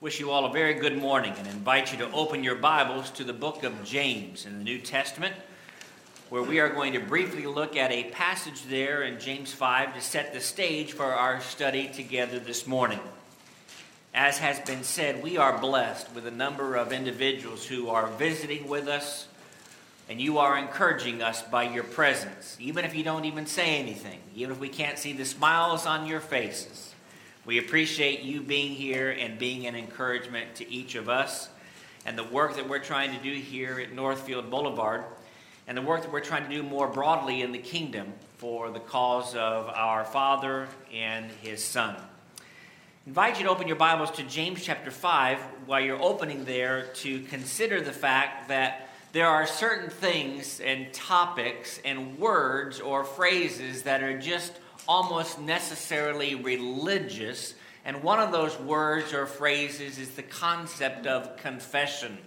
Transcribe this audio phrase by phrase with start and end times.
[0.00, 3.22] Wish you all a very good morning and invite you to open your Bibles to
[3.22, 5.34] the book of James in the New Testament,
[6.30, 10.00] where we are going to briefly look at a passage there in James 5 to
[10.00, 12.98] set the stage for our study together this morning.
[14.14, 18.68] As has been said, we are blessed with a number of individuals who are visiting
[18.68, 19.28] with us,
[20.08, 24.20] and you are encouraging us by your presence, even if you don't even say anything,
[24.34, 26.89] even if we can't see the smiles on your faces.
[27.46, 31.48] We appreciate you being here and being an encouragement to each of us
[32.04, 35.04] and the work that we're trying to do here at Northfield Boulevard
[35.66, 38.78] and the work that we're trying to do more broadly in the kingdom for the
[38.78, 41.96] cause of our Father and His Son.
[41.96, 42.42] I
[43.06, 47.20] invite you to open your Bibles to James chapter 5 while you're opening there to
[47.22, 54.02] consider the fact that there are certain things and topics and words or phrases that
[54.02, 54.52] are just
[54.86, 57.54] almost necessarily religious.
[57.84, 62.18] And one of those words or phrases is the concept of confession.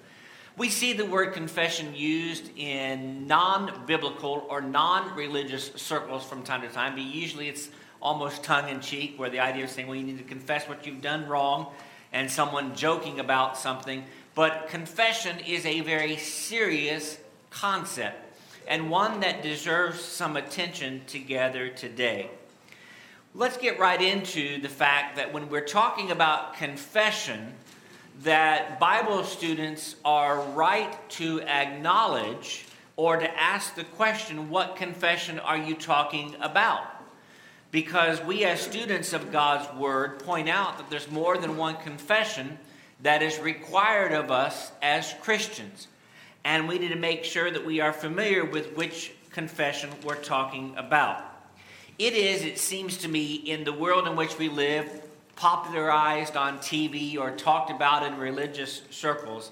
[0.55, 6.61] We see the word confession used in non biblical or non religious circles from time
[6.61, 7.69] to time, but usually it's
[8.02, 10.85] almost tongue in cheek, where the idea of saying, well, you need to confess what
[10.85, 11.72] you've done wrong,
[12.11, 14.03] and someone joking about something.
[14.35, 17.17] But confession is a very serious
[17.50, 22.30] concept, and one that deserves some attention together today.
[23.36, 27.56] Let's get right into the fact that when we're talking about confession,
[28.22, 35.58] that Bible students are right to acknowledge or to ask the question, what confession are
[35.58, 36.84] you talking about?
[37.72, 42.59] Because we, as students of God's Word, point out that there's more than one confession
[43.02, 45.88] that is required of us as Christians.
[46.45, 50.75] And we need to make sure that we are familiar with which confession we're talking
[50.78, 51.33] about.
[51.99, 54.89] It is, it seems to me, in the world in which we live,
[55.36, 59.52] popularized on TV or talked about in religious circles,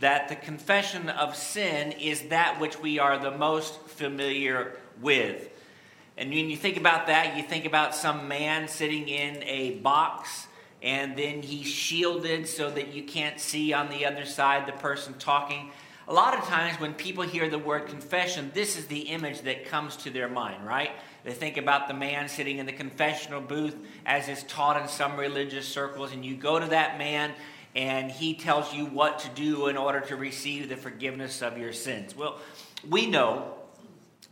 [0.00, 5.48] that the confession of sin is that which we are the most familiar with.
[6.18, 10.46] And when you think about that, you think about some man sitting in a box
[10.82, 15.14] and then he's shielded so that you can't see on the other side the person
[15.18, 15.70] talking.
[16.06, 19.66] A lot of times when people hear the word confession, this is the image that
[19.66, 20.90] comes to their mind, right?
[21.24, 25.16] They think about the man sitting in the confessional booth as is taught in some
[25.16, 27.32] religious circles, and you go to that man
[27.74, 31.72] and he tells you what to do in order to receive the forgiveness of your
[31.72, 32.16] sins.
[32.16, 32.38] Well,
[32.88, 33.54] we know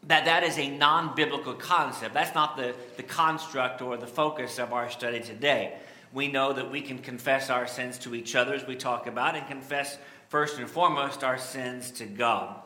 [0.05, 2.15] that that is a non biblical concept.
[2.15, 5.79] That's not the, the construct or the focus of our study today.
[6.13, 9.37] We know that we can confess our sins to each other, as we talk about,
[9.37, 9.99] and confess
[10.29, 12.63] first and foremost our sins to God.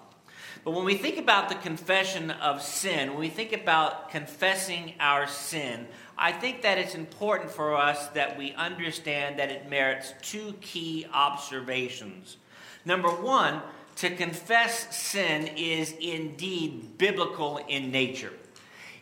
[0.64, 5.26] But when we think about the confession of sin, when we think about confessing our
[5.26, 5.86] sin,
[6.18, 11.06] I think that it's important for us that we understand that it merits two key
[11.12, 12.36] observations.
[12.84, 13.62] Number one,
[13.96, 18.32] to confess sin is indeed biblical in nature.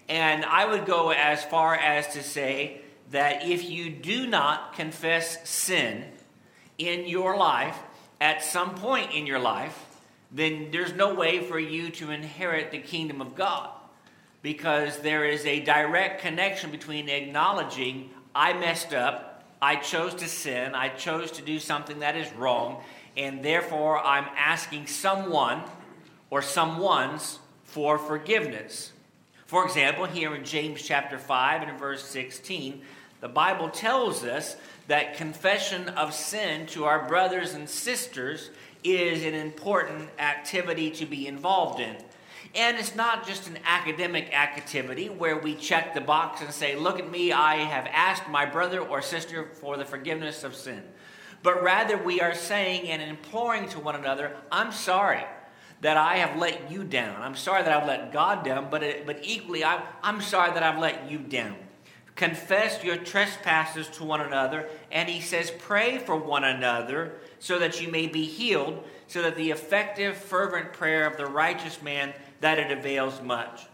[0.08, 5.48] And I would go as far as to say that if you do not confess
[5.48, 6.04] sin
[6.78, 7.76] in your life,
[8.20, 9.87] at some point in your life,
[10.30, 13.70] then there's no way for you to inherit the kingdom of God
[14.42, 20.74] because there is a direct connection between acknowledging I messed up, I chose to sin,
[20.74, 22.82] I chose to do something that is wrong,
[23.16, 25.62] and therefore I'm asking someone
[26.30, 28.92] or someone's for forgiveness.
[29.46, 32.82] For example, here in James chapter 5 and verse 16,
[33.20, 34.56] the Bible tells us
[34.86, 38.50] that confession of sin to our brothers and sisters
[38.84, 41.96] is an important activity to be involved in.
[42.54, 46.98] And it's not just an academic activity where we check the box and say, Look
[46.98, 50.82] at me, I have asked my brother or sister for the forgiveness of sin.
[51.42, 55.24] But rather, we are saying and imploring to one another, I'm sorry
[55.80, 57.20] that I have let you down.
[57.22, 60.62] I'm sorry that I've let God down, but, it, but equally, I'm, I'm sorry that
[60.62, 61.56] I've let you down.
[62.16, 64.68] Confess your trespasses to one another.
[64.90, 69.36] And he says, Pray for one another so that you may be healed, so that
[69.36, 73.66] the effective, fervent prayer of the righteous man that it avails much.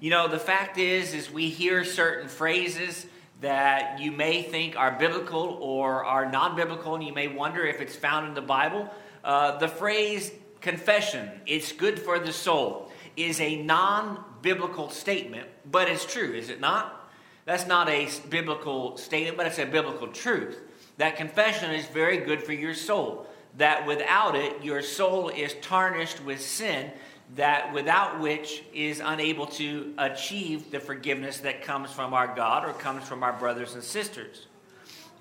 [0.00, 3.06] You know, the fact is, is we hear certain phrases
[3.40, 7.96] that you may think are biblical or are non-biblical, and you may wonder if it's
[7.96, 8.88] found in the Bible.
[9.24, 16.04] Uh, the phrase confession, it's good for the soul, is a non-biblical statement, but it's
[16.04, 17.10] true, is it not?
[17.44, 20.60] That's not a biblical statement, but it's a biblical truth.
[21.00, 23.26] That confession is very good for your soul.
[23.56, 26.90] That without it, your soul is tarnished with sin,
[27.36, 32.74] that without which is unable to achieve the forgiveness that comes from our God or
[32.74, 34.46] comes from our brothers and sisters.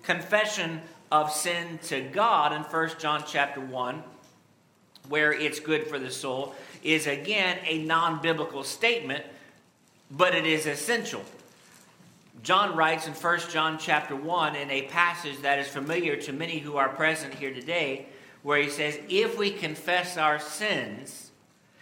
[0.04, 0.82] Confession
[1.14, 4.04] of sin to God in 1 John chapter 1,
[5.08, 9.24] where it's good for the soul, is again a non biblical statement,
[10.12, 11.24] but it is essential.
[12.42, 16.60] John writes in 1 John chapter 1 in a passage that is familiar to many
[16.60, 18.08] who are present here today,
[18.44, 21.32] where he says, If we confess our sins,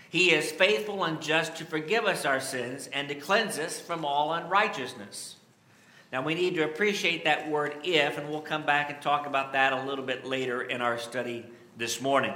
[0.10, 4.04] he is faithful and just to forgive us our sins and to cleanse us from
[4.04, 5.36] all unrighteousness.
[6.12, 9.54] Now, we need to appreciate that word if, and we'll come back and talk about
[9.54, 11.46] that a little bit later in our study
[11.78, 12.34] this morning.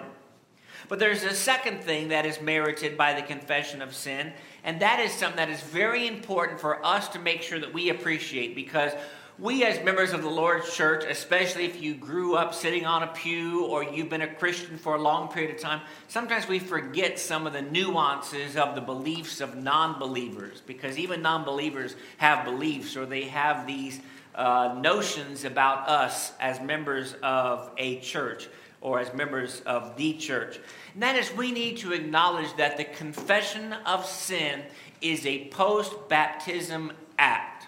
[0.89, 4.99] But there's a second thing that is merited by the confession of sin, and that
[4.99, 8.91] is something that is very important for us to make sure that we appreciate because
[9.39, 13.07] we, as members of the Lord's church, especially if you grew up sitting on a
[13.07, 17.17] pew or you've been a Christian for a long period of time, sometimes we forget
[17.17, 22.45] some of the nuances of the beliefs of non believers because even non believers have
[22.45, 23.99] beliefs or they have these
[24.35, 28.47] uh, notions about us as members of a church
[28.81, 30.59] or as members of the church.
[30.93, 34.63] And that is, we need to acknowledge that the confession of sin
[35.01, 37.67] is a post baptism act.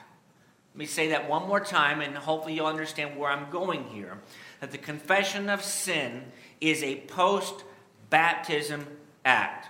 [0.73, 4.17] Let me say that one more time, and hopefully you'll understand where I'm going here.
[4.59, 6.23] That the confession of sin
[6.59, 7.63] is a post
[8.09, 8.87] baptism
[9.23, 9.67] act.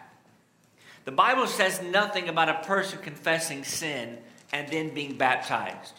[1.04, 4.20] The Bible says nothing about a person confessing sin
[4.54, 5.96] and then being baptized.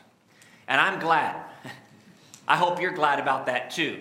[0.68, 1.36] And I'm glad.
[2.48, 4.00] I hope you're glad about that too.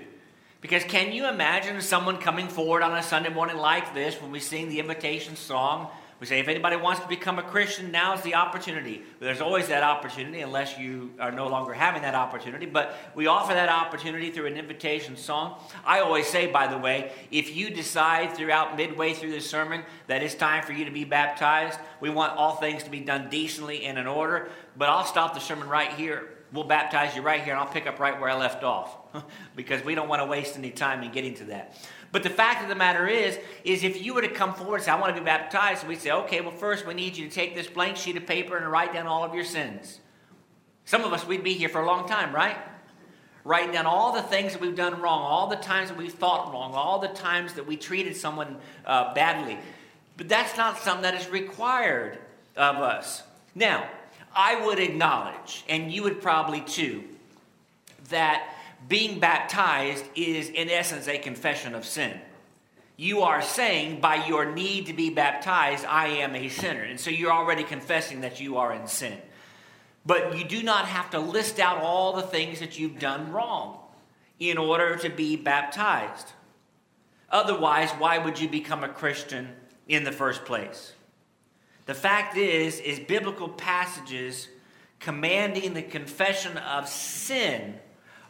[0.61, 4.39] Because can you imagine someone coming forward on a Sunday morning like this when we
[4.39, 5.89] sing the invitation song?
[6.23, 9.01] We say, if anybody wants to become a Christian, now's the opportunity.
[9.19, 12.65] There's always that opportunity unless you are no longer having that opportunity.
[12.65, 15.59] But we offer that opportunity through an invitation song.
[15.83, 20.23] I always say, by the way, if you decide throughout midway through the sermon that
[20.23, 23.83] it's time for you to be baptized, we want all things to be done decently
[23.83, 24.49] and in order.
[24.77, 27.87] But I'll stop the sermon right here we'll baptize you right here and I'll pick
[27.87, 28.95] up right where I left off
[29.55, 31.75] because we don't want to waste any time in getting to that.
[32.11, 34.83] But the fact of the matter is, is if you were to come forward and
[34.85, 37.33] say, I want to be baptized, we'd say, okay, well, first we need you to
[37.33, 39.99] take this blank sheet of paper and write down all of your sins.
[40.85, 42.57] Some of us, we'd be here for a long time, right?
[43.43, 46.53] Writing down all the things that we've done wrong, all the times that we've thought
[46.53, 49.57] wrong, all the times that we treated someone uh, badly.
[50.15, 52.19] But that's not something that is required
[52.55, 53.23] of us.
[53.55, 53.89] Now,
[54.35, 57.03] I would acknowledge, and you would probably too,
[58.09, 58.55] that
[58.87, 62.19] being baptized is in essence a confession of sin.
[62.95, 66.83] You are saying by your need to be baptized, I am a sinner.
[66.83, 69.17] And so you're already confessing that you are in sin.
[70.05, 73.79] But you do not have to list out all the things that you've done wrong
[74.39, 76.33] in order to be baptized.
[77.29, 79.49] Otherwise, why would you become a Christian
[79.87, 80.93] in the first place?
[81.85, 84.47] The fact is, is biblical passages
[84.99, 87.75] commanding the confession of sin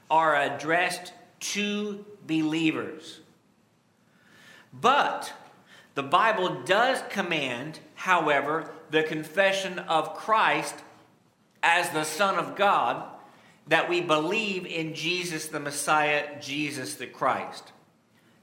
[0.09, 3.19] are addressed to believers.
[4.73, 5.33] But
[5.93, 10.75] the Bible does command, however, the confession of Christ
[11.61, 13.05] as the Son of God,
[13.67, 17.72] that we believe in Jesus the Messiah, Jesus the Christ.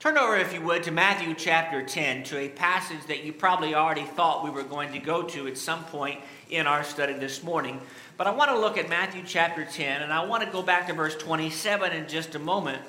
[0.01, 3.75] Turn over, if you would, to Matthew chapter 10, to a passage that you probably
[3.75, 6.19] already thought we were going to go to at some point
[6.49, 7.79] in our study this morning.
[8.17, 10.87] But I want to look at Matthew chapter 10, and I want to go back
[10.87, 12.81] to verse 27 in just a moment.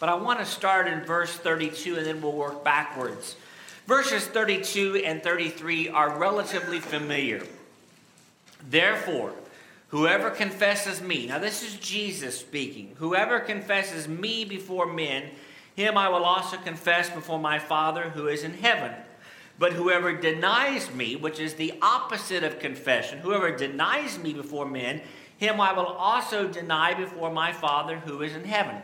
[0.00, 3.36] But I want to start in verse 32, and then we'll work backwards.
[3.86, 7.44] Verses 32 and 33 are relatively familiar.
[8.70, 9.34] Therefore,
[9.88, 15.24] whoever confesses me, now this is Jesus speaking, whoever confesses me before men,
[15.78, 18.92] him I will also confess before my Father who is in heaven.
[19.60, 25.02] But whoever denies me, which is the opposite of confession, whoever denies me before men,
[25.36, 28.82] him I will also deny before my Father who is in heaven.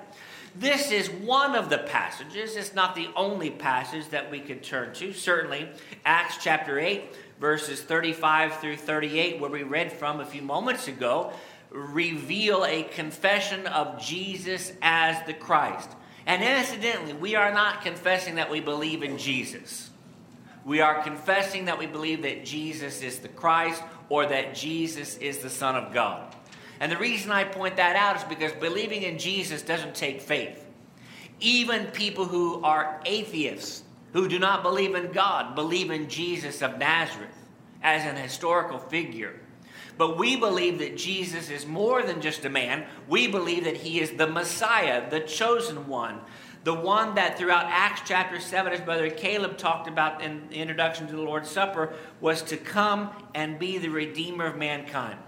[0.55, 2.55] This is one of the passages.
[2.55, 5.13] It's not the only passage that we could turn to.
[5.13, 5.71] Certainly,
[6.05, 7.03] Acts chapter 8,
[7.41, 11.33] verses 35 through 38, where we read from a few moments ago,
[11.73, 15.91] reveal a confession of Jesus as the Christ.
[16.26, 19.90] And incidentally, we are not confessing that we believe in Jesus.
[20.64, 25.38] We are confessing that we believe that Jesus is the Christ or that Jesus is
[25.38, 26.35] the Son of God.
[26.81, 30.64] And the reason I point that out is because believing in Jesus doesn't take faith.
[31.40, 36.78] Even people who are atheists, who do not believe in God, believe in Jesus of
[36.78, 37.37] Nazareth
[37.83, 39.40] as an historical figure.
[39.97, 42.85] But we believe that Jesus is more than just a man.
[43.09, 46.21] We believe that he is the Messiah, the chosen one,
[46.65, 51.07] the one that throughout Acts chapter 7, as Brother Caleb talked about in the introduction
[51.07, 55.19] to the Lord's Supper, was to come and be the Redeemer of mankind.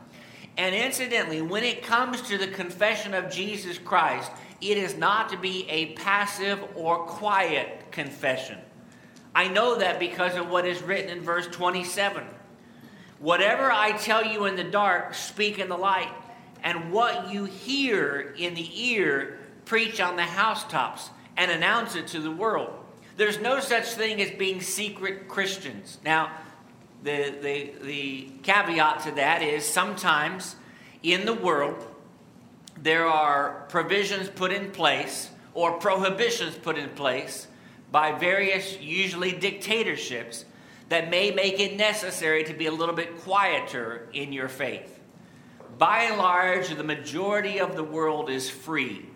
[0.56, 4.30] And incidentally, when it comes to the confession of Jesus Christ
[4.60, 8.58] it is not to be a passive or quiet confession.
[9.34, 12.24] I know that because of what is written in verse 27.
[13.18, 16.12] Whatever I tell you in the dark, speak in the light,
[16.62, 22.20] and what you hear in the ear, preach on the housetops and announce it to
[22.20, 22.72] the world.
[23.16, 25.98] There's no such thing as being secret Christians.
[26.04, 26.30] Now,
[27.02, 30.56] the, the, the caveat to that is sometimes
[31.02, 31.86] in the world,
[32.82, 37.46] there are provisions put in place or prohibitions put in place
[37.92, 40.44] by various, usually dictatorships,
[40.88, 45.00] that may make it necessary to be a little bit quieter in your faith.
[45.78, 49.06] By and large, the majority of the world is free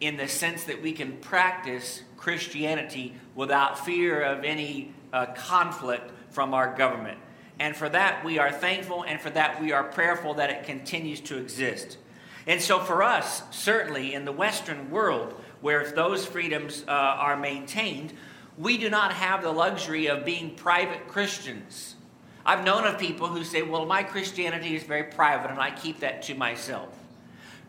[0.00, 6.54] in the sense that we can practice Christianity without fear of any uh, conflict from
[6.54, 7.18] our government.
[7.58, 11.20] And for that, we are thankful, and for that, we are prayerful that it continues
[11.22, 11.98] to exist.
[12.46, 18.14] And so, for us, certainly in the Western world, where those freedoms uh, are maintained,
[18.60, 21.96] we do not have the luxury of being private Christians.
[22.44, 26.00] I've known of people who say, Well, my Christianity is very private, and I keep
[26.00, 26.88] that to myself.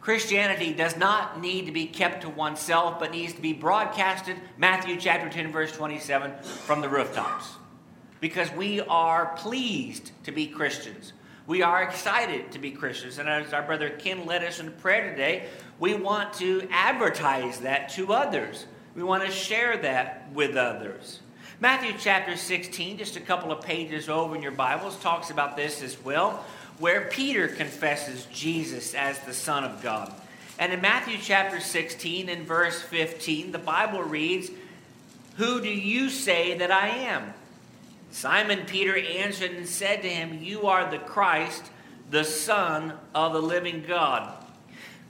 [0.01, 4.97] Christianity does not need to be kept to oneself, but needs to be broadcasted, Matthew
[4.99, 7.51] chapter 10, verse 27, from the rooftops.
[8.19, 11.13] Because we are pleased to be Christians.
[11.47, 13.17] We are excited to be Christians.
[13.17, 15.47] And as our brother Ken led us in prayer today,
[15.79, 18.65] we want to advertise that to others.
[18.95, 21.19] We want to share that with others.
[21.59, 25.81] Matthew chapter 16, just a couple of pages over in your Bibles, talks about this
[25.81, 26.43] as well
[26.81, 30.11] where Peter confesses Jesus as the Son of God.
[30.57, 34.49] And in Matthew chapter 16 and verse 15, the Bible reads,
[35.37, 37.35] Who do you say that I am?
[38.09, 41.69] Simon Peter answered and said to him, You are the Christ,
[42.09, 44.33] the Son of the living God.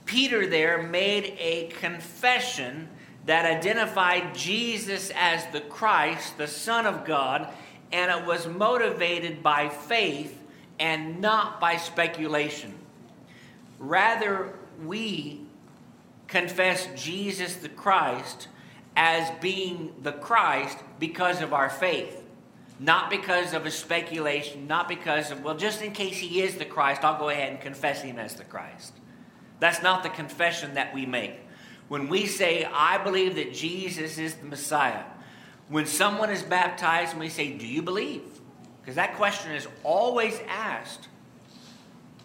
[0.04, 2.88] Peter there made a confession
[3.26, 7.48] that identified Jesus as the Christ, the Son of God,
[7.92, 10.38] and it was motivated by faith
[10.78, 12.74] and not by speculation.
[13.78, 15.42] Rather, we
[16.26, 18.48] confess Jesus the Christ
[18.96, 22.22] as being the Christ because of our faith,
[22.80, 26.64] not because of a speculation, not because of, well, just in case he is the
[26.64, 28.94] Christ, I'll go ahead and confess him as the Christ.
[29.60, 31.38] That's not the confession that we make.
[31.92, 35.04] When we say, I believe that Jesus is the Messiah,
[35.68, 38.22] when someone is baptized and we say, Do you believe?
[38.80, 41.08] Because that question is always asked.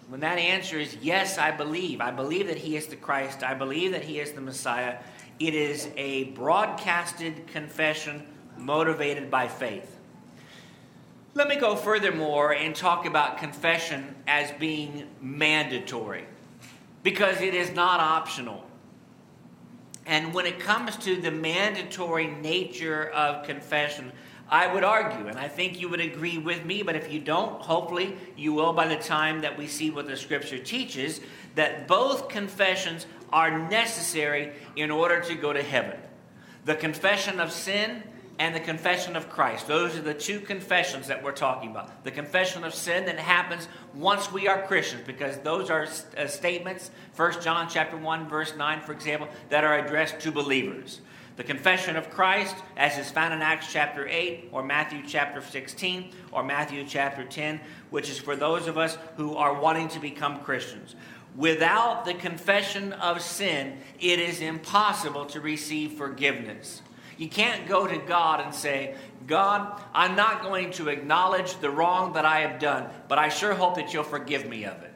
[0.07, 3.55] When that answer is, yes, I believe, I believe that he is the Christ, I
[3.55, 4.99] believe that he is the Messiah,
[5.37, 8.25] it is a broadcasted confession
[8.57, 9.97] motivated by faith.
[11.33, 16.23] Let me go furthermore and talk about confession as being mandatory
[17.03, 18.63] because it is not optional.
[20.07, 24.13] And when it comes to the mandatory nature of confession,
[24.49, 27.61] I would argue, and I think you would agree with me, but if you don't,
[27.61, 31.19] hopefully you will by the time that we see what the scripture teaches,
[31.55, 35.99] that both confessions are necessary in order to go to heaven.
[36.63, 38.03] The confession of sin
[38.39, 39.67] and the confession of Christ.
[39.67, 42.03] Those are the two confessions that we're talking about.
[42.03, 46.91] The confession of sin that happens once we are Christians, because those are uh, statements,
[47.15, 51.01] 1 John chapter 1, verse 9, for example, that are addressed to believers.
[51.37, 56.11] The confession of Christ, as is found in Acts chapter 8, or Matthew chapter 16,
[56.31, 57.59] or Matthew chapter 10,
[57.91, 60.95] which is for those of us who are wanting to become Christians.
[61.35, 66.81] Without the confession of sin, it is impossible to receive forgiveness.
[67.17, 68.95] You can't go to God and say,
[69.25, 73.53] God, I'm not going to acknowledge the wrong that I have done, but I sure
[73.53, 74.93] hope that you'll forgive me of it.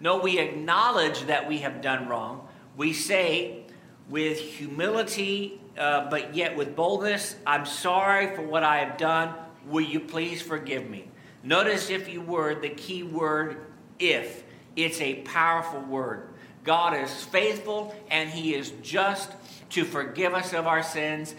[0.00, 2.46] No, we acknowledge that we have done wrong.
[2.76, 3.64] We say,
[4.08, 9.34] with humility uh, but yet with boldness, I'm sorry for what I have done.
[9.66, 11.08] Will you please forgive me?
[11.42, 13.66] Notice, if you were, the key word
[13.98, 14.42] if.
[14.74, 16.30] It's a powerful word.
[16.64, 19.32] God is faithful and He is just
[19.70, 21.34] to forgive us of our sins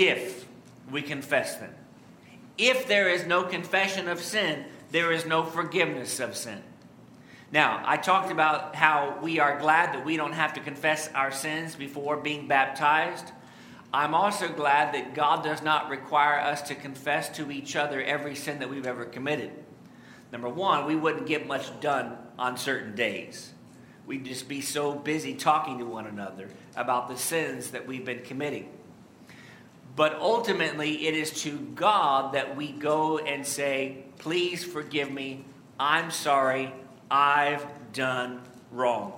[0.00, 0.46] if
[0.90, 1.74] we confess them.
[2.56, 6.62] If there is no confession of sin, there is no forgiveness of sin.
[7.52, 11.30] Now, I talked about how we are glad that we don't have to confess our
[11.30, 13.32] sins before being baptized.
[13.92, 18.36] I'm also glad that God does not require us to confess to each other every
[18.36, 19.50] sin that we've ever committed.
[20.32, 23.52] Number one, we wouldn't get much done on certain days.
[24.06, 28.22] We'd just be so busy talking to one another about the sins that we've been
[28.22, 28.68] committing.
[29.96, 35.44] But ultimately, it is to God that we go and say, Please forgive me.
[35.78, 36.72] I'm sorry.
[37.10, 39.12] I've done wrong.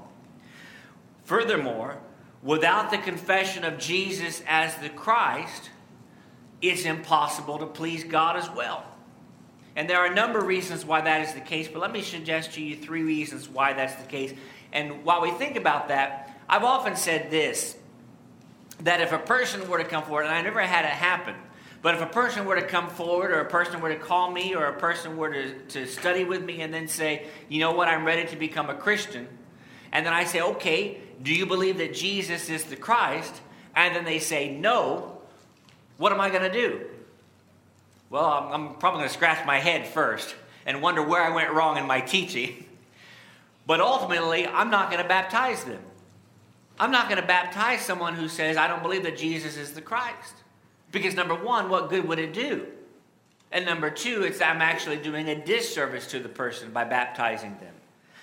[1.25, 1.99] Furthermore,
[2.43, 5.71] without the confession of Jesus as the Christ,
[6.61, 8.85] it's impossible to please God as well.
[9.75, 12.03] And there are a number of reasons why that is the case, but let me
[12.03, 14.35] suggest to you three reasons why that's the case.
[14.73, 17.77] And while we think about that, I've often said this
[18.81, 21.35] that if a person were to come forward, and I never had it happen,
[21.83, 24.55] but if a person were to come forward, or a person were to call me,
[24.55, 27.89] or a person were to, to study with me and then say, you know what,
[27.89, 29.27] I'm ready to become a Christian,
[29.93, 33.41] and then I say, okay, do you believe that Jesus is the Christ?
[33.75, 35.19] And then they say, no,
[35.99, 36.87] what am I going to do?
[38.11, 40.35] Well, I'm, I'm probably going to scratch my head first
[40.67, 42.65] and wonder where I went wrong in my teaching.
[43.65, 45.79] But ultimately, I'm not going to baptize them.
[46.79, 49.83] I'm not going to baptize someone who says, I don't believe that Jesus is the
[49.83, 50.35] Christ.
[50.91, 52.67] Because number one, what good would it do?
[53.51, 57.75] And number two, it's I'm actually doing a disservice to the person by baptizing them.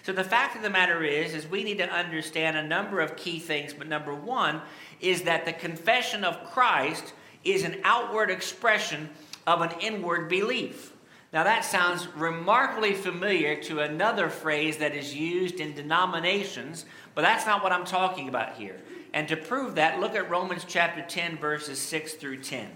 [0.03, 3.15] So the fact of the matter is, is we need to understand a number of
[3.15, 3.73] key things.
[3.73, 4.61] But number one
[5.01, 7.13] is that the confession of Christ
[7.43, 9.09] is an outward expression
[9.45, 10.93] of an inward belief.
[11.31, 17.45] Now, that sounds remarkably familiar to another phrase that is used in denominations, but that's
[17.45, 18.77] not what I'm talking about here.
[19.13, 22.67] And to prove that, look at Romans chapter 10, verses 6 through 10.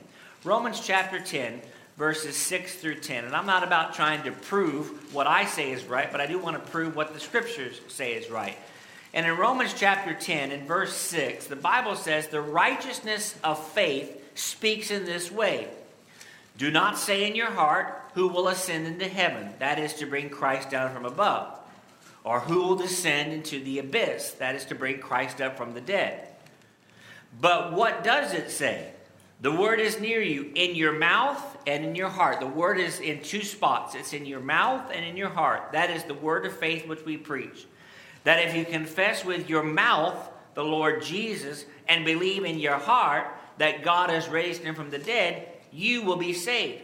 [0.43, 1.61] Romans chapter 10,
[1.97, 3.25] verses 6 through 10.
[3.25, 6.37] And I'm not about trying to prove what I say is right, but I do
[6.37, 8.57] want to prove what the scriptures say is right.
[9.15, 14.19] And in Romans chapter 10, in verse 6, the Bible says, The righteousness of faith
[14.35, 15.69] speaks in this way
[16.57, 19.49] Do not say in your heart, Who will ascend into heaven?
[19.59, 21.59] That is to bring Christ down from above.
[22.23, 24.31] Or who will descend into the abyss?
[24.33, 26.27] That is to bring Christ up from the dead.
[27.41, 28.91] But what does it say?
[29.41, 32.39] The word is near you, in your mouth and in your heart.
[32.39, 35.73] The word is in two spots it's in your mouth and in your heart.
[35.73, 37.65] That is the word of faith which we preach.
[38.23, 40.17] That if you confess with your mouth
[40.53, 43.27] the Lord Jesus and believe in your heart
[43.57, 46.83] that God has raised him from the dead, you will be saved.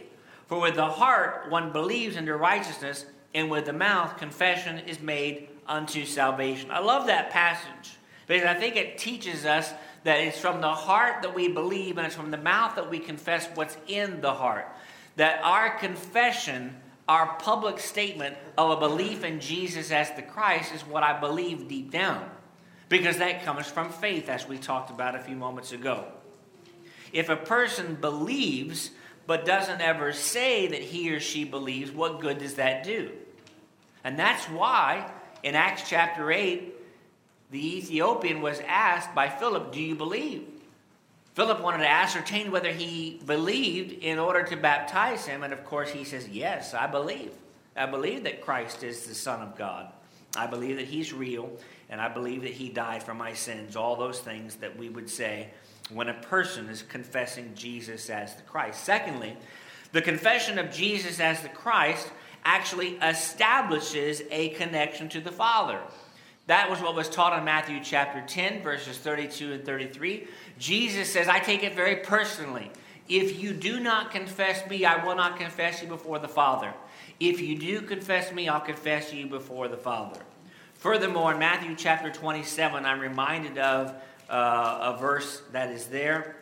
[0.50, 5.48] For with the heart one believes into righteousness, and with the mouth confession is made
[5.64, 6.72] unto salvation.
[6.72, 11.22] I love that passage because I think it teaches us that it's from the heart
[11.22, 14.66] that we believe and it's from the mouth that we confess what's in the heart.
[15.14, 16.74] That our confession,
[17.08, 21.68] our public statement of a belief in Jesus as the Christ is what I believe
[21.68, 22.28] deep down.
[22.88, 26.06] Because that comes from faith, as we talked about a few moments ago.
[27.12, 28.90] If a person believes
[29.26, 33.10] but doesn't ever say that he or she believes, what good does that do?
[34.02, 35.10] And that's why
[35.42, 36.74] in Acts chapter 8,
[37.50, 40.46] the Ethiopian was asked by Philip, Do you believe?
[41.34, 45.42] Philip wanted to ascertain whether he believed in order to baptize him.
[45.42, 47.32] And of course, he says, Yes, I believe.
[47.76, 49.92] I believe that Christ is the Son of God.
[50.36, 51.50] I believe that he's real,
[51.88, 53.74] and I believe that he died for my sins.
[53.74, 55.48] All those things that we would say
[55.90, 58.84] when a person is confessing Jesus as the Christ.
[58.84, 59.36] Secondly,
[59.92, 62.10] the confession of Jesus as the Christ
[62.44, 65.80] actually establishes a connection to the Father.
[66.46, 70.26] That was what was taught in Matthew chapter 10, verses 32 and 33.
[70.58, 72.70] Jesus says, I take it very personally.
[73.08, 76.72] If you do not confess me, I will not confess you before the Father.
[77.18, 80.20] If you do confess me, I'll confess you before the Father.
[80.74, 83.94] Furthermore, in Matthew chapter 27, I'm reminded of
[84.30, 86.36] uh, a verse that is there.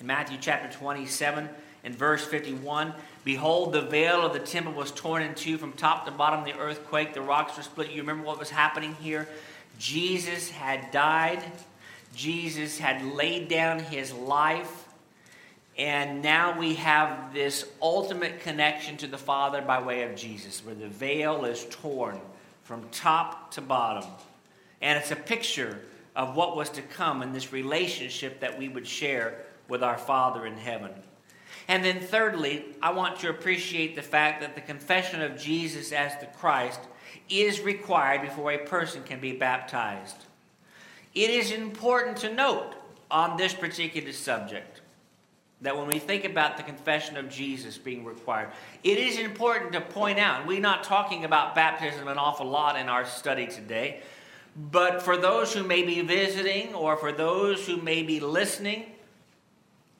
[0.00, 1.48] In Matthew chapter 27,
[1.84, 2.92] in verse 51,
[3.24, 6.44] Behold, the veil of the temple was torn in two from top to bottom.
[6.44, 7.90] The earthquake, the rocks were split.
[7.90, 9.26] You remember what was happening here?
[9.78, 11.42] Jesus had died,
[12.14, 14.86] Jesus had laid down his life,
[15.78, 20.74] and now we have this ultimate connection to the Father by way of Jesus, where
[20.74, 22.20] the veil is torn
[22.62, 24.08] from top to bottom.
[24.80, 25.78] And it's a picture
[26.16, 30.46] of what was to come in this relationship that we would share with our Father
[30.46, 30.90] in heaven.
[31.68, 36.18] And then, thirdly, I want to appreciate the fact that the confession of Jesus as
[36.18, 36.80] the Christ
[37.28, 40.16] is required before a person can be baptized.
[41.14, 42.74] It is important to note
[43.10, 44.80] on this particular subject
[45.60, 48.50] that when we think about the confession of Jesus being required,
[48.84, 52.88] it is important to point out, we're not talking about baptism an awful lot in
[52.88, 54.02] our study today,
[54.56, 58.86] but for those who may be visiting or for those who may be listening,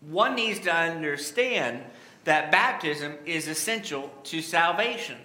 [0.01, 1.83] one needs to understand
[2.25, 5.17] that baptism is essential to salvation.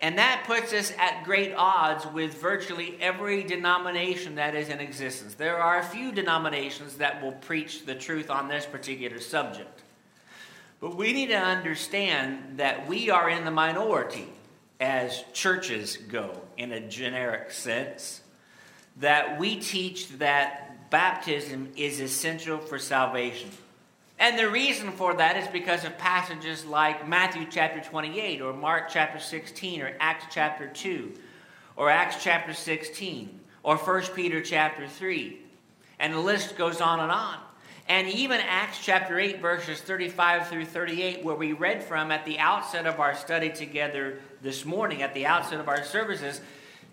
[0.00, 5.34] And that puts us at great odds with virtually every denomination that is in existence.
[5.34, 9.82] There are a few denominations that will preach the truth on this particular subject.
[10.80, 14.26] But we need to understand that we are in the minority
[14.80, 18.21] as churches go, in a generic sense.
[18.96, 23.50] That we teach that baptism is essential for salvation.
[24.18, 28.88] And the reason for that is because of passages like Matthew chapter 28, or Mark
[28.88, 31.12] chapter 16, or Acts chapter 2,
[31.76, 35.40] or Acts chapter 16, or 1 Peter chapter 3.
[35.98, 37.38] And the list goes on and on.
[37.88, 42.38] And even Acts chapter 8, verses 35 through 38, where we read from at the
[42.38, 46.40] outset of our study together this morning, at the outset of our services,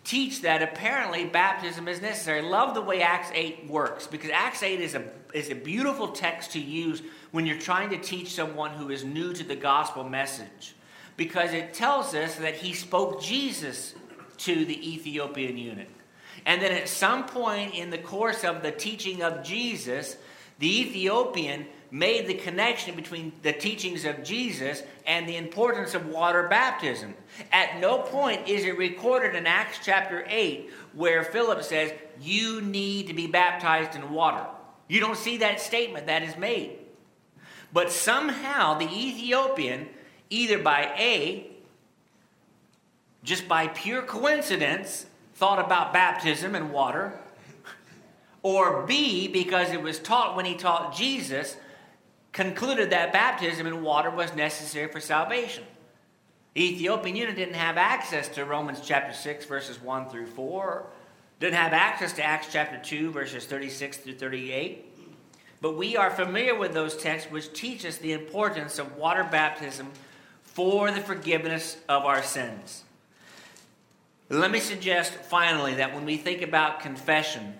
[0.03, 2.41] teach that apparently baptism is necessary.
[2.41, 6.51] Love the way Acts 8 works because Acts 8 is a, is a beautiful text
[6.53, 10.75] to use when you're trying to teach someone who is new to the gospel message
[11.17, 13.93] because it tells us that he spoke Jesus
[14.37, 15.87] to the Ethiopian eunuch.
[16.45, 20.15] And then at some point in the course of the teaching of Jesus,
[20.59, 26.47] the Ethiopian made the connection between the teachings of Jesus and the importance of water
[26.47, 27.15] baptism.
[27.51, 33.07] At no point is it recorded in Acts chapter 8 where Philip says, You need
[33.07, 34.45] to be baptized in water.
[34.87, 36.77] You don't see that statement that is made.
[37.71, 39.89] But somehow the Ethiopian,
[40.29, 41.47] either by A,
[43.23, 47.19] just by pure coincidence, thought about baptism and water,
[48.41, 51.57] or B, because it was taught when he taught Jesus,
[52.31, 55.63] concluded that baptism in water was necessary for salvation.
[56.53, 60.85] The Ethiopian eunuch didn't have access to Romans chapter 6, verses 1 through 4,
[61.39, 64.85] didn't have access to Acts chapter 2, verses 36 through 38.
[65.61, 69.91] But we are familiar with those texts which teach us the importance of water baptism
[70.43, 72.83] for the forgiveness of our sins.
[74.29, 77.55] Let me suggest finally that when we think about confession,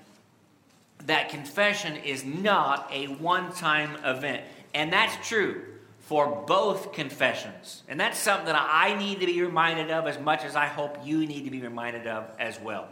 [1.05, 4.43] that confession is not a one time event.
[4.73, 5.63] And that's true
[6.10, 7.84] for both confessions.
[7.88, 10.97] And that's something that I need to be reminded of as much as I hope
[11.05, 12.88] you need to be reminded of as well.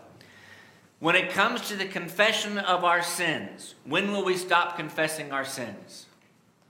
[0.99, 5.45] When it comes to the confession of our sins, when will we stop confessing our
[5.45, 6.07] sins?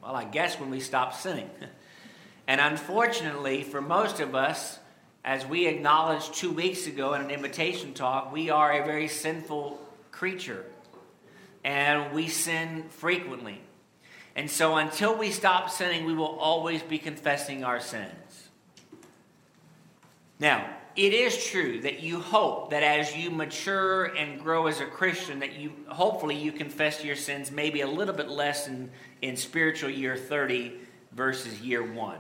[0.01, 1.49] Well, I guess when we stop sinning.
[2.47, 4.79] and unfortunately, for most of us,
[5.25, 9.81] as we acknowledged two weeks ago in an invitation talk, we are a very sinful
[10.11, 10.65] creature.
[11.65, 13.59] And we sin frequently.
[14.37, 18.49] And so until we stop sinning, we will always be confessing our sins.
[20.39, 24.85] Now, it is true that you hope that as you mature and grow as a
[24.85, 28.91] Christian, that you hopefully you confess your sins maybe a little bit less in,
[29.23, 30.81] in spiritual year 30
[31.13, 32.19] versus year 1.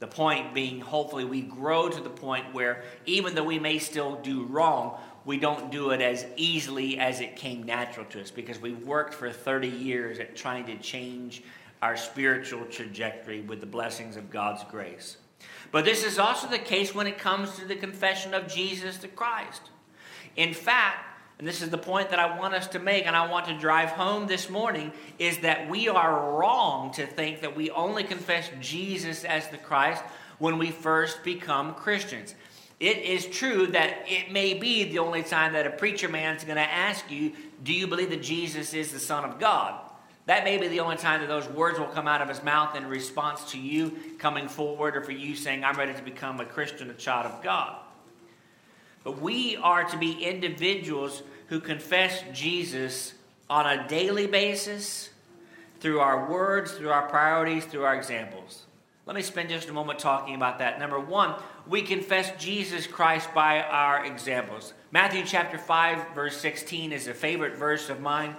[0.00, 4.16] The point being, hopefully, we grow to the point where even though we may still
[4.16, 8.58] do wrong, we don't do it as easily as it came natural to us because
[8.58, 11.42] we worked for 30 years at trying to change
[11.82, 15.18] our spiritual trajectory with the blessings of God's grace.
[15.70, 19.08] But this is also the case when it comes to the confession of Jesus the
[19.08, 19.60] Christ.
[20.36, 21.04] In fact,
[21.38, 23.58] and this is the point that I want us to make and I want to
[23.58, 28.48] drive home this morning is that we are wrong to think that we only confess
[28.62, 30.02] Jesus as the Christ
[30.38, 32.34] when we first become Christians.
[32.80, 36.44] It is true that it may be the only time that a preacher man is
[36.44, 39.80] going to ask you, Do you believe that Jesus is the Son of God?
[40.26, 42.76] That may be the only time that those words will come out of his mouth
[42.76, 46.44] in response to you coming forward or for you saying, I'm ready to become a
[46.44, 47.76] Christian, a child of God.
[49.04, 53.14] But we are to be individuals who confess Jesus
[53.48, 55.08] on a daily basis
[55.80, 58.66] through our words, through our priorities, through our examples.
[59.08, 60.78] Let me spend just a moment talking about that.
[60.78, 61.34] Number one,
[61.66, 64.74] we confess Jesus Christ by our examples.
[64.90, 68.36] Matthew chapter 5, verse 16 is a favorite verse of mine.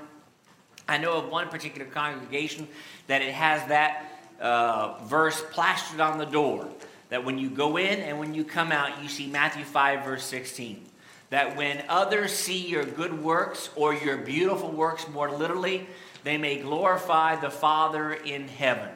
[0.88, 2.68] I know of one particular congregation
[3.08, 6.70] that it has that uh, verse plastered on the door.
[7.10, 10.24] That when you go in and when you come out, you see Matthew 5, verse
[10.26, 10.86] 16.
[11.32, 15.88] That when others see your good works or your beautiful works more literally,
[16.24, 18.90] they may glorify the Father in heaven.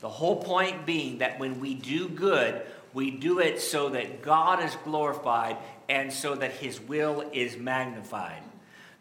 [0.00, 2.62] The whole point being that when we do good,
[2.94, 5.56] we do it so that God is glorified
[5.88, 8.42] and so that his will is magnified.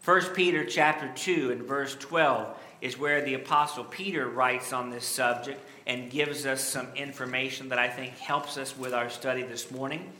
[0.04, 5.06] 1 Peter chapter 2 and verse 12 is where the apostle Peter writes on this
[5.06, 9.72] subject and gives us some information that I think helps us with our study this
[9.72, 10.12] morning.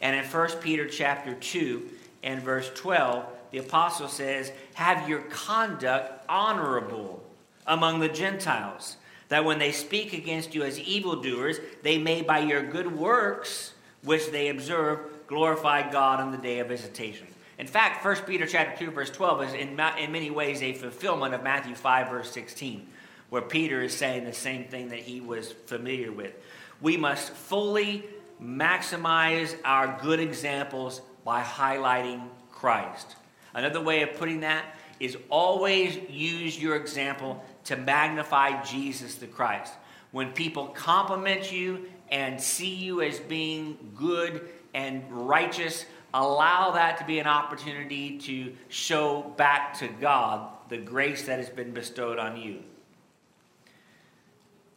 [0.00, 1.90] And in 1 Peter chapter 2
[2.22, 7.22] and verse 12, the apostle says, "Have your conduct honorable
[7.66, 8.96] among the Gentiles,
[9.28, 14.30] that when they speak against you as evildoers, they may by your good works which
[14.30, 17.26] they observe glorify God on the day of visitation."
[17.58, 21.34] In fact, 1 Peter chapter 2, verse 12 is in, in many ways a fulfillment
[21.34, 22.86] of Matthew 5, verse 16,
[23.30, 26.32] where Peter is saying the same thing that he was familiar with.
[26.80, 28.04] We must fully
[28.42, 33.16] maximize our good examples by highlighting Christ.
[33.54, 34.64] Another way of putting that
[35.00, 39.72] is always use your example to magnify Jesus the Christ.
[40.12, 47.04] When people compliment you and see you as being good and righteous, allow that to
[47.04, 52.40] be an opportunity to show back to God the grace that has been bestowed on
[52.40, 52.62] you.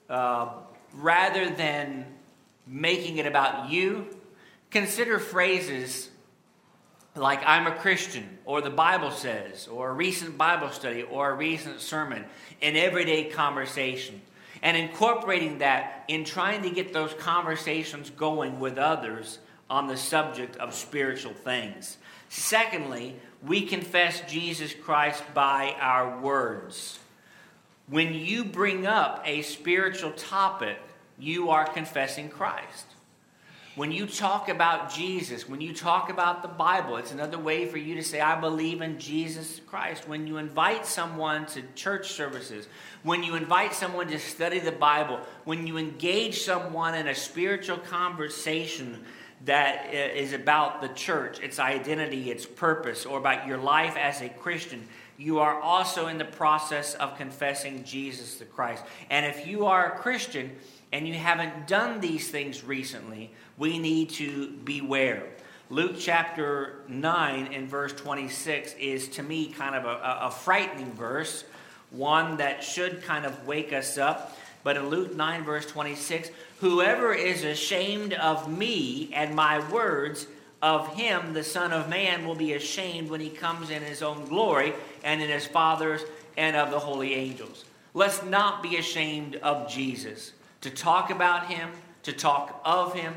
[0.10, 0.50] Uh,
[0.94, 2.06] rather than
[2.66, 4.08] making it about you,
[4.72, 6.10] consider phrases
[7.18, 11.36] like I'm a Christian, or the Bible says, or a recent Bible study, or a
[11.36, 12.26] recent sermon
[12.62, 14.22] in everyday conversation.
[14.62, 20.56] And incorporating that in trying to get those conversations going with others on the subject
[20.58, 21.98] of spiritual things.
[22.30, 27.00] Secondly, we confess Jesus Christ by our words.
[27.88, 30.78] When you bring up a spiritual topic,
[31.20, 32.87] you are confessing Christ.
[33.78, 37.78] When you talk about Jesus, when you talk about the Bible, it's another way for
[37.78, 40.08] you to say, I believe in Jesus Christ.
[40.08, 42.68] When you invite someone to church services,
[43.04, 47.78] when you invite someone to study the Bible, when you engage someone in a spiritual
[47.78, 49.06] conversation
[49.46, 54.30] that is about the church, its identity, its purpose, or about your life as a
[54.30, 54.88] Christian,
[55.20, 58.84] you are also in the process of confessing Jesus the Christ.
[59.12, 60.56] And if you are a Christian,
[60.92, 65.24] and you haven't done these things recently, we need to beware.
[65.70, 71.44] Luke chapter 9 and verse 26 is to me kind of a, a, frightening verse,
[71.92, 74.38] one that should kind of wake us up.
[74.64, 80.28] But in Luke 9, verse 26, whoever is ashamed of me and my words,
[80.62, 84.26] of him the Son of Man will be ashamed when he comes in his own
[84.26, 86.02] glory and in his Father's
[86.36, 87.66] and of the holy angels.
[87.94, 91.70] Let's not be ashamed of Jesus to talk about him,
[92.04, 93.14] to talk of him,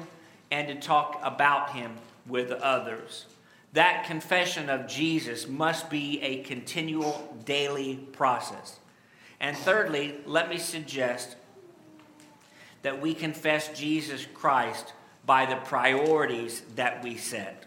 [0.50, 3.26] and to talk about him with others.
[3.72, 8.80] That confession of Jesus must be a continual daily process.
[9.38, 11.36] And thirdly, let me suggest
[12.82, 14.92] that we confess Jesus Christ
[15.24, 17.64] by the priorities that we set.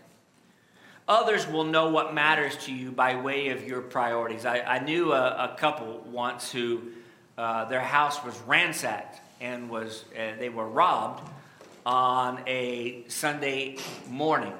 [1.08, 4.46] Others will know what matters to you by way of your priorities.
[4.46, 6.82] I, I knew a, a, couple once who
[7.38, 11.30] uh, their house was ransacked and was uh, they were robbed
[11.86, 13.78] on a Sunday
[14.10, 14.54] morning.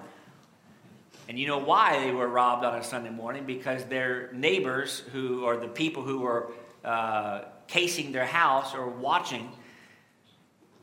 [1.30, 3.46] And you know why they were robbed on a Sunday morning?
[3.46, 6.52] Because their neighbors, who or the people who were
[6.84, 9.50] uh, casing their house or watching,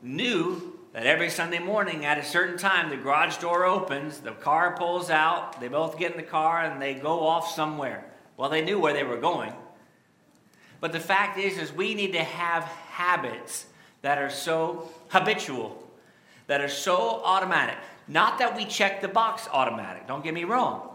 [0.01, 4.75] knew that every Sunday morning at a certain time the garage door opens, the car
[4.75, 8.05] pulls out, they both get in the car and they go off somewhere.
[8.35, 9.53] Well, they knew where they were going.
[10.79, 13.67] But the fact is, is we need to have habits
[14.01, 15.80] that are so habitual,
[16.51, 17.77] that are so automatic.
[18.09, 20.89] Not that we check the box automatic, don't get me wrong.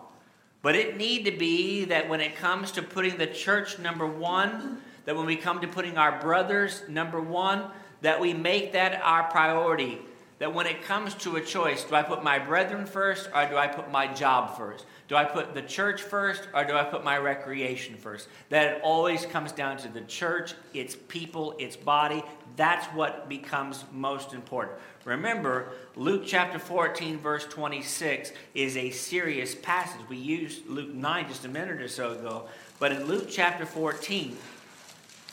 [0.61, 4.83] But it need to be that when it comes to putting the church number one,
[5.07, 7.71] that when we come to putting our brothers number one,
[8.03, 9.99] that we make that our priority.
[10.41, 13.57] That when it comes to a choice, do I put my brethren first or do
[13.57, 14.85] I put my job first?
[15.09, 18.29] Do I put the church first or do I put my recreation first?
[18.51, 22.23] That it always comes down to the church, its people, its body.
[22.57, 24.77] That's what becomes most important.
[25.07, 30.01] Remember, Luke chapter 14, verse 26 is a serious passage.
[30.09, 32.49] We used Luke 9 just a minute or so ago.
[32.81, 34.37] But in Luke chapter 14,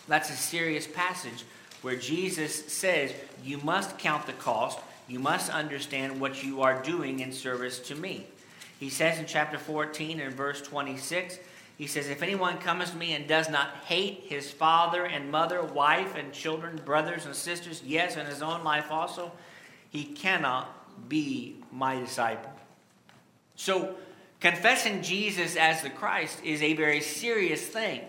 [0.08, 1.44] that's a serious passage
[1.82, 4.78] where Jesus says, You must count the cost.
[5.08, 8.28] You must understand what you are doing in service to me.
[8.80, 11.40] He says in chapter 14 and verse 26,
[11.80, 15.64] he says, If anyone comes to me and does not hate his father and mother,
[15.64, 19.32] wife and children, brothers and sisters, yes, and his own life also,
[19.94, 22.52] he cannot be my disciple.
[23.56, 23.96] So,
[24.40, 28.02] confessing Jesus as the Christ is a very serious thing.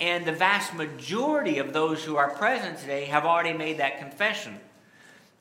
[0.00, 4.58] And the vast majority of those who are present today have already made that confession.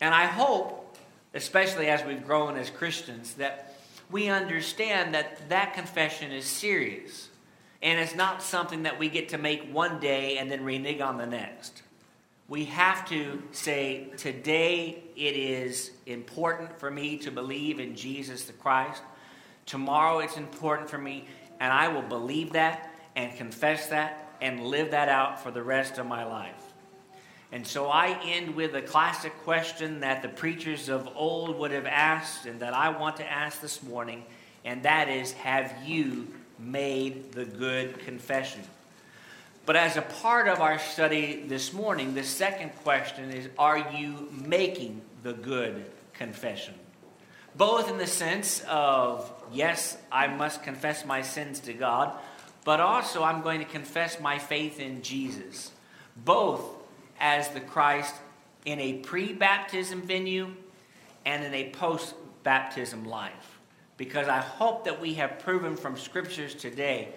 [0.02, 0.98] And I hope,
[1.36, 3.76] especially as we've grown as Christians, that
[4.10, 7.30] we understand that that confession is serious.
[7.84, 11.18] And it's not something that we get to make one day and then renege on
[11.18, 11.84] the next.
[12.52, 18.52] We have to say, today it is important for me to believe in Jesus the
[18.52, 19.02] Christ.
[19.66, 21.30] Tomorrow it's important for me,
[21.62, 25.98] and I will believe that and confess that and live that out for the rest
[25.98, 26.74] of my life.
[27.54, 31.86] And so I end with a classic question that the preachers of old would have
[31.86, 34.26] asked and that I want to ask this morning,
[34.66, 36.28] and that is Have you
[36.60, 38.60] made the good confession?
[39.66, 44.30] But as a part of our study this morning, the second question is Are you
[44.32, 46.74] making the good confession?
[47.56, 52.18] both in the sense of, yes, I must confess my sins to God,
[52.64, 55.72] but also I'm going to confess my faith in Jesus,
[56.16, 56.64] both
[57.20, 58.16] as the Christ
[58.66, 60.54] in a pre baptism venue
[61.26, 63.60] and in a post baptism life.
[63.98, 67.10] Because I hope that we have proven from scriptures today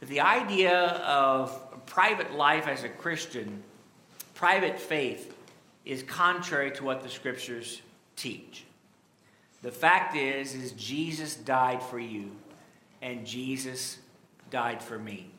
[0.00, 3.62] that the idea of private life as a Christian,
[4.34, 5.34] private faith,
[5.84, 7.80] is contrary to what the scriptures
[8.16, 8.64] teach.
[9.62, 12.30] The fact is is Jesus died for you
[13.02, 13.98] and Jesus
[14.50, 15.30] died for me.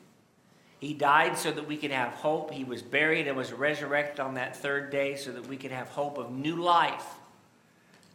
[0.79, 2.51] He died so that we could have hope.
[2.51, 5.87] He was buried and was resurrected on that third day so that we could have
[5.89, 7.05] hope of new life.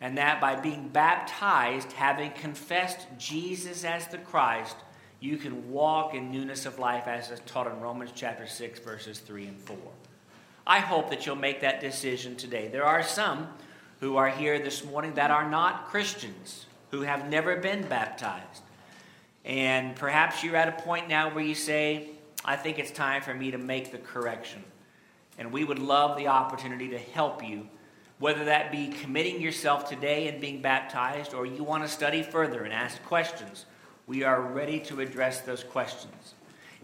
[0.01, 4.77] And that by being baptized, having confessed Jesus as the Christ,
[5.23, 9.21] you can walk in newness of life as is taught in Romans chapter 6, verses
[9.21, 9.77] 3 and 4.
[10.67, 12.67] I hope that you'll make that decision today.
[12.67, 13.47] There are some
[14.01, 18.63] who are here this morning that are not Christians, who have never been baptized.
[19.45, 22.11] And perhaps you're at a point now where you say,
[22.45, 24.65] I think it's time for me to make the correction.
[25.39, 27.69] And we would love the opportunity to help you,
[28.19, 32.65] whether that be committing yourself today and being baptized, or you want to study further
[32.65, 33.67] and ask questions.
[34.07, 36.35] We are ready to address those questions.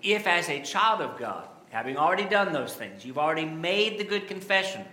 [0.02, 4.04] If, as a child of God, having already done those things, you've already made the
[4.04, 4.84] good confession,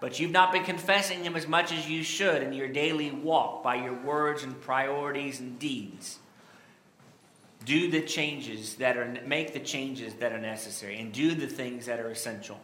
[0.00, 3.62] but you've not been confessing Him as much as you should in your daily walk
[3.62, 6.20] by your words and priorities and deeds,
[7.64, 11.86] do the changes that are make the changes that are necessary and do the things
[11.86, 12.58] that are essential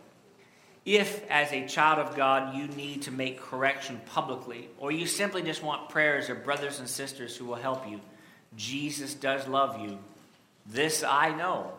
[0.84, 5.42] if as a child of god you need to make correction publicly or you simply
[5.42, 8.00] just want prayers of brothers and sisters who will help you
[8.56, 9.98] jesus does love you.
[10.66, 11.72] This i know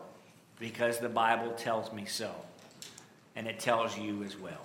[0.58, 2.30] because the bible tells me so.
[3.36, 4.64] And it tells you as well.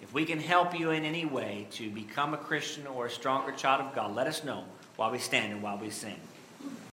[0.00, 3.52] If we can help you in any way to become a christian or a stronger
[3.52, 4.64] child of god let us know
[4.96, 6.20] while we stand and while we sing